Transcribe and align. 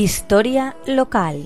Historia 0.00 0.76
local. 0.86 1.42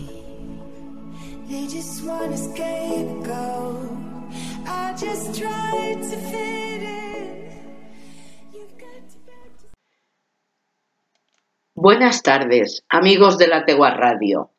Buenas 11.72 12.22
tardes, 12.22 12.84
amigos 12.90 13.38
de 13.38 13.46
la 13.46 13.64
Tegua 13.64 13.92
Radio. 13.92 14.50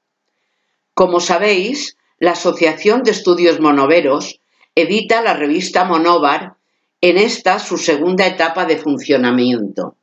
Como 0.96 1.20
sabéis, 1.20 1.96
la 2.18 2.32
Asociación 2.32 3.04
de 3.04 3.12
Estudios 3.12 3.60
Monoveros 3.60 4.40
edita 4.74 5.22
la 5.22 5.36
revista 5.36 5.86
Monóvar 5.86 6.56
en 7.00 7.20
esta 7.20 7.60
su 7.60 7.78
segunda 7.78 8.26
etapa 8.26 8.66
de 8.66 8.78
funcionamiento. 8.78 9.98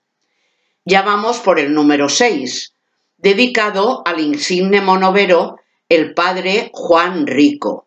Ya 0.84 1.02
vamos 1.02 1.40
por 1.40 1.58
el 1.58 1.74
número 1.74 2.08
6, 2.08 2.72
dedicado 3.22 4.02
al 4.06 4.20
insigne 4.20 4.80
monovero 4.80 5.56
el 5.88 6.14
padre 6.14 6.70
Juan 6.72 7.26
Rico. 7.26 7.86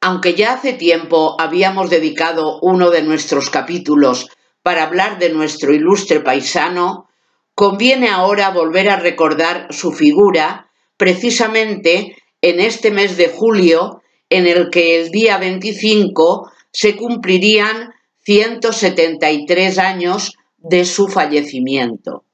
Aunque 0.00 0.34
ya 0.34 0.54
hace 0.54 0.72
tiempo 0.74 1.36
habíamos 1.38 1.88
dedicado 1.88 2.58
uno 2.60 2.90
de 2.90 3.02
nuestros 3.02 3.48
capítulos 3.50 4.28
para 4.62 4.84
hablar 4.84 5.18
de 5.18 5.30
nuestro 5.30 5.72
ilustre 5.74 6.20
paisano, 6.20 7.08
conviene 7.54 8.08
ahora 8.08 8.50
volver 8.50 8.90
a 8.90 8.96
recordar 8.96 9.68
su 9.70 9.92
figura 9.92 10.70
precisamente 10.96 12.16
en 12.42 12.60
este 12.60 12.90
mes 12.90 13.16
de 13.16 13.28
julio 13.28 14.02
en 14.28 14.46
el 14.46 14.70
que 14.70 15.00
el 15.00 15.10
día 15.10 15.38
25 15.38 16.50
se 16.72 16.96
cumplirían 16.96 17.94
173 18.24 19.78
años 19.78 20.32
de 20.58 20.84
su 20.84 21.08
fallecimiento. 21.08 22.24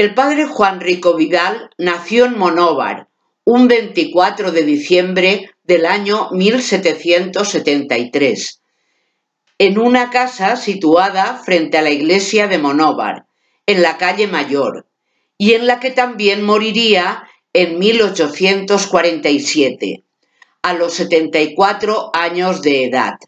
El 0.00 0.14
padre 0.14 0.46
Juan 0.46 0.80
Rico 0.80 1.14
Vidal 1.14 1.68
nació 1.76 2.24
en 2.24 2.38
Monóvar 2.38 3.08
un 3.44 3.68
24 3.68 4.50
de 4.50 4.62
diciembre 4.62 5.50
del 5.62 5.84
año 5.84 6.30
1773, 6.30 8.62
en 9.58 9.78
una 9.78 10.08
casa 10.08 10.56
situada 10.56 11.42
frente 11.44 11.76
a 11.76 11.82
la 11.82 11.90
iglesia 11.90 12.48
de 12.48 12.56
Monóvar, 12.56 13.26
en 13.66 13.82
la 13.82 13.98
calle 13.98 14.26
Mayor, 14.26 14.86
y 15.36 15.52
en 15.52 15.66
la 15.66 15.80
que 15.80 15.90
también 15.90 16.46
moriría 16.46 17.28
en 17.52 17.78
1847, 17.78 20.02
a 20.62 20.72
los 20.72 20.94
74 20.94 22.10
años 22.14 22.62
de 22.62 22.86
edad. 22.86 23.18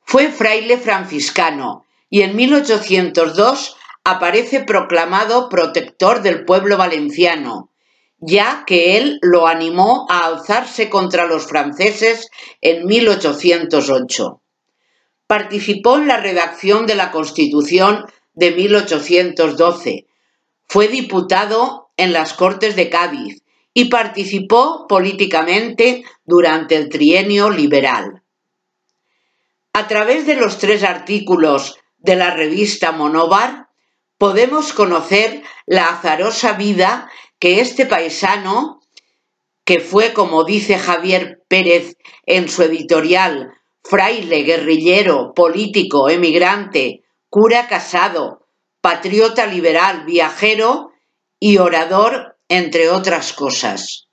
Fue 0.00 0.32
fraile 0.32 0.78
franciscano 0.78 1.84
y 2.08 2.22
en 2.22 2.34
1802 2.34 3.76
aparece 4.04 4.60
proclamado 4.60 5.48
protector 5.48 6.22
del 6.22 6.44
pueblo 6.44 6.76
valenciano, 6.76 7.70
ya 8.18 8.64
que 8.66 8.98
él 8.98 9.18
lo 9.22 9.46
animó 9.46 10.06
a 10.10 10.26
alzarse 10.26 10.90
contra 10.90 11.26
los 11.26 11.46
franceses 11.46 12.28
en 12.60 12.86
1808. 12.86 14.42
Participó 15.26 15.96
en 15.96 16.06
la 16.06 16.18
redacción 16.18 16.86
de 16.86 16.94
la 16.94 17.10
Constitución 17.10 18.04
de 18.34 18.50
1812. 18.52 20.06
Fue 20.68 20.88
diputado 20.88 21.90
en 21.96 22.12
las 22.12 22.34
Cortes 22.34 22.76
de 22.76 22.90
Cádiz 22.90 23.42
y 23.72 23.86
participó 23.86 24.86
políticamente 24.86 26.04
durante 26.24 26.76
el 26.76 26.88
trienio 26.90 27.50
liberal. 27.50 28.22
A 29.72 29.88
través 29.88 30.26
de 30.26 30.36
los 30.36 30.58
tres 30.58 30.84
artículos 30.84 31.78
de 31.98 32.16
la 32.16 32.30
revista 32.30 32.92
Monóvar 32.92 33.63
podemos 34.24 34.72
conocer 34.72 35.42
la 35.66 35.90
azarosa 35.90 36.54
vida 36.54 37.10
que 37.38 37.60
este 37.60 37.84
paisano, 37.84 38.80
que 39.66 39.80
fue, 39.80 40.14
como 40.14 40.44
dice 40.44 40.78
Javier 40.78 41.42
Pérez 41.46 41.98
en 42.24 42.48
su 42.48 42.62
editorial, 42.62 43.52
fraile, 43.82 44.42
guerrillero, 44.44 45.34
político, 45.34 46.08
emigrante, 46.08 47.02
cura 47.28 47.68
casado, 47.68 48.46
patriota 48.80 49.44
liberal, 49.44 50.06
viajero 50.06 50.92
y 51.38 51.58
orador, 51.58 52.38
entre 52.48 52.88
otras 52.88 53.34
cosas. 53.34 54.08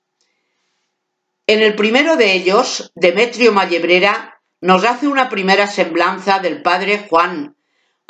En 1.48 1.62
el 1.62 1.74
primero 1.74 2.18
de 2.18 2.34
ellos, 2.34 2.92
Demetrio 2.96 3.54
Mallebrera 3.54 4.42
nos 4.60 4.84
hace 4.84 5.08
una 5.08 5.30
primera 5.30 5.68
semblanza 5.68 6.40
del 6.40 6.62
padre 6.62 7.08
Juan, 7.10 7.56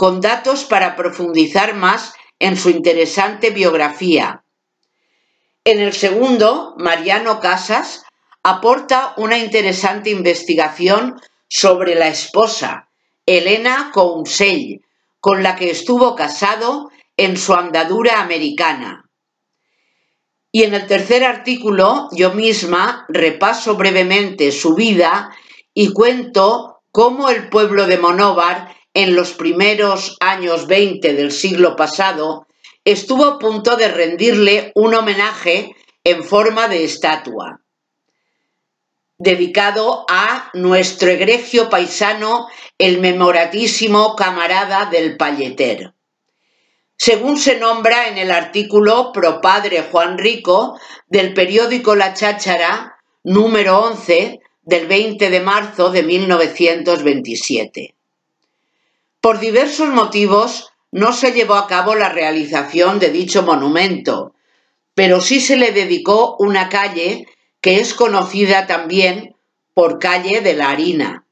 con 0.02 0.20
datos 0.20 0.64
para 0.64 0.96
profundizar 0.96 1.76
más 1.76 2.16
en 2.40 2.58
su 2.58 2.72
interesante 2.72 3.52
biografía. 3.52 4.44
En 5.64 5.80
el 5.80 5.94
segundo, 5.94 6.74
Mariano 6.80 7.40
Casas 7.40 8.04
aporta 8.42 9.14
una 9.18 9.38
interesante 9.38 10.10
investigación 10.10 11.22
sobre 11.48 11.94
la 11.94 12.08
esposa, 12.08 12.90
Elena 13.28 13.92
Counsell, 13.94 14.82
con 15.20 15.44
la 15.44 15.56
que 15.56 15.70
estuvo 15.70 16.16
casado 16.16 16.90
en 17.16 17.38
su 17.38 17.54
andadura 17.54 18.22
americana. 18.22 19.08
Y 20.52 20.64
en 20.64 20.74
el 20.74 20.88
tercer 20.88 21.24
artículo 21.24 22.10
yo 22.14 22.34
misma 22.34 23.06
repaso 23.08 23.76
brevemente 23.76 24.52
su 24.52 24.74
vida 24.74 25.30
y 25.76 25.94
cuento 25.94 26.82
cómo 26.92 27.30
el 27.30 27.50
pueblo 27.50 27.86
de 27.86 28.00
Monóvar 28.00 28.81
en 28.94 29.16
los 29.16 29.34
primeros 29.34 30.18
años 30.20 30.68
20 30.68 31.14
del 31.14 31.32
siglo 31.32 31.76
pasado, 31.76 32.48
estuvo 32.84 33.26
a 33.26 33.40
punto 33.40 33.76
de 33.78 33.88
rendirle 33.88 34.72
un 34.76 34.94
homenaje 34.94 35.76
en 36.04 36.24
forma 36.24 36.68
de 36.68 36.84
estatua, 36.84 37.62
dedicado 39.18 40.06
a 40.10 40.50
nuestro 40.54 41.12
egregio 41.12 41.70
paisano, 41.70 42.48
el 42.78 43.00
memoratísimo 43.00 44.16
camarada 44.16 44.88
del 44.88 45.16
Palleter. 45.16 45.94
Según 46.98 47.38
se 47.38 47.58
nombra 47.58 48.08
en 48.10 48.18
el 48.18 48.32
artículo 48.32 49.12
Pro 49.12 49.42
Padre 49.42 49.88
Juan 49.92 50.18
Rico 50.18 50.80
del 51.08 51.34
periódico 51.34 51.96
La 51.96 52.14
Cháchara, 52.14 52.98
número 53.24 53.80
11, 53.80 54.40
del 54.64 54.88
20 54.88 55.30
de 55.30 55.40
marzo 55.40 55.92
de 55.92 56.04
1927. 56.04 57.96
Por 59.22 59.40
diversos 59.40 59.90
motivos 59.90 60.74
no 60.92 61.14
se 61.14 61.32
llevó 61.32 61.54
a 61.54 61.68
cabo 61.68 61.94
la 61.94 62.10
realización 62.10 62.98
de 62.98 63.12
dicho 63.12 63.44
monumento, 63.44 64.34
pero 64.96 65.22
sí 65.22 65.40
se 65.40 65.58
le 65.58 65.72
dedicó 65.72 66.36
una 66.40 66.70
calle 66.70 67.28
que 67.62 67.80
es 67.80 67.94
conocida 67.94 68.66
también 68.66 69.36
por 69.76 70.00
calle 70.00 70.42
de 70.42 70.56
la 70.56 70.72
harina. 70.72 71.24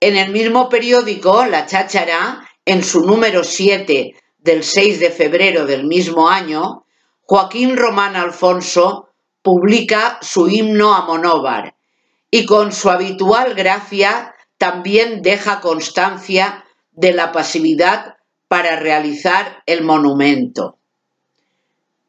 En 0.00 0.16
el 0.16 0.32
mismo 0.32 0.68
periódico, 0.68 1.46
La 1.46 1.66
Cháchara, 1.66 2.50
en 2.64 2.82
su 2.82 3.02
número 3.02 3.44
7 3.44 4.16
del 4.38 4.64
6 4.64 4.98
de 4.98 5.10
febrero 5.10 5.66
del 5.66 5.84
mismo 5.84 6.28
año, 6.28 6.86
Joaquín 7.22 7.76
Román 7.76 8.16
Alfonso 8.16 9.10
publica 9.42 10.18
su 10.22 10.48
himno 10.48 10.92
a 10.92 11.02
Monóvar 11.02 11.76
y 12.32 12.44
con 12.46 12.72
su 12.72 12.90
habitual 12.90 13.54
gracia 13.54 14.34
también 14.58 15.22
deja 15.22 15.60
constancia 15.60 16.63
de 16.94 17.12
la 17.12 17.30
pasividad 17.32 18.16
para 18.48 18.76
realizar 18.76 19.62
el 19.66 19.82
monumento. 19.82 20.78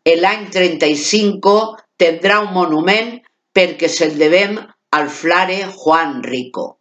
El 0.03 0.25
año 0.25 0.49
35 0.51 1.77
tendrá 1.97 2.39
un 2.39 2.53
monument 2.53 3.23
perquè 3.51 3.89
se'l 3.89 4.19
devem 4.19 4.59
al 4.91 5.09
flare 5.09 5.65
Juan 5.65 6.21
Rico. 6.23 6.79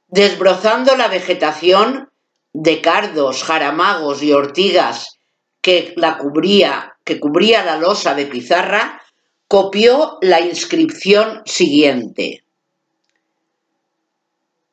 desbrozando 0.07 0.95
la 0.97 1.07
vegetación 1.07 2.11
de 2.53 2.81
cardos, 2.81 3.43
jaramagos 3.43 4.21
y 4.21 4.33
ortigas 4.33 5.19
que 5.61 5.93
la 5.95 6.17
cubría, 6.17 6.97
que 7.03 7.19
cubría 7.19 7.63
la 7.63 7.77
losa 7.77 8.15
de 8.15 8.25
pizarra, 8.25 9.01
copió 9.47 10.17
la 10.21 10.41
inscripción 10.41 11.43
siguiente. 11.45 12.43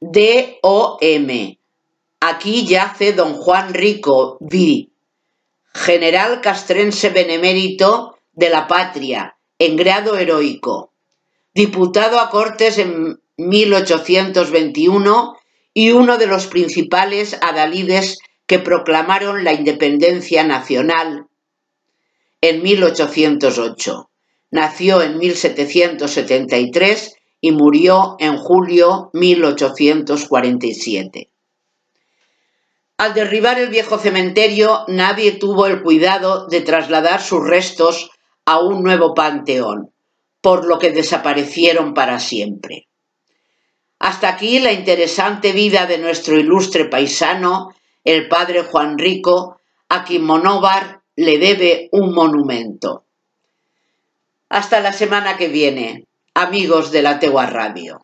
D.O.M. 0.00 1.58
Aquí 2.20 2.66
yace 2.66 3.12
don 3.12 3.34
Juan 3.34 3.74
Rico 3.74 4.38
V, 4.40 4.88
general 5.74 6.40
castrense 6.40 7.10
benemérito 7.10 8.18
de 8.32 8.50
la 8.50 8.66
patria, 8.66 9.36
en 9.58 9.76
grado 9.76 10.16
heroico, 10.16 10.92
diputado 11.54 12.20
a 12.20 12.30
Cortes 12.30 12.78
en 12.78 13.20
1821 13.36 15.36
y 15.74 15.92
uno 15.92 16.18
de 16.18 16.26
los 16.26 16.46
principales 16.46 17.38
adalides 17.40 18.18
que 18.48 18.58
proclamaron 18.58 19.44
la 19.44 19.52
independencia 19.52 20.42
nacional 20.42 21.28
en 22.40 22.62
1808. 22.62 24.10
Nació 24.50 25.02
en 25.02 25.18
1773 25.18 27.16
y 27.42 27.52
murió 27.52 28.16
en 28.18 28.38
julio 28.38 29.10
1847. 29.12 31.28
Al 32.96 33.12
derribar 33.14 33.60
el 33.60 33.68
viejo 33.68 33.98
cementerio, 33.98 34.84
nadie 34.88 35.32
tuvo 35.32 35.66
el 35.66 35.82
cuidado 35.82 36.46
de 36.48 36.62
trasladar 36.62 37.20
sus 37.20 37.46
restos 37.46 38.10
a 38.46 38.60
un 38.60 38.82
nuevo 38.82 39.12
panteón, 39.14 39.92
por 40.40 40.64
lo 40.66 40.78
que 40.78 40.90
desaparecieron 40.90 41.92
para 41.92 42.18
siempre. 42.18 42.88
Hasta 43.98 44.30
aquí 44.30 44.58
la 44.58 44.72
interesante 44.72 45.52
vida 45.52 45.84
de 45.86 45.98
nuestro 45.98 46.40
ilustre 46.40 46.86
paisano, 46.86 47.74
el 48.08 48.26
padre 48.26 48.62
Juan 48.62 48.96
Rico, 48.96 49.60
a 49.90 50.02
quien 50.02 50.24
Monóvar 50.24 51.02
le 51.14 51.38
debe 51.38 51.90
un 51.92 52.14
monumento. 52.14 53.04
Hasta 54.48 54.80
la 54.80 54.94
semana 54.94 55.36
que 55.36 55.48
viene, 55.48 56.06
amigos 56.32 56.90
de 56.90 57.02
la 57.02 57.18
Tegua 57.18 57.44
Radio. 57.44 58.00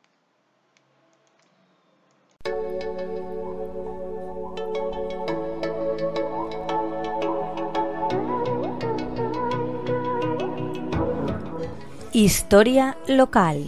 Historia 12.13 12.99
local. 13.07 13.65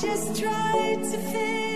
Just 0.00 0.40
tried 0.40 1.02
to 1.02 1.18
fit 1.18 1.67